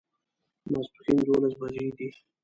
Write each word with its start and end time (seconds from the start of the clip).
ماسپښین 0.71 1.17
دوولس 1.25 1.53
بجې 1.61 1.87
دي 1.97 2.07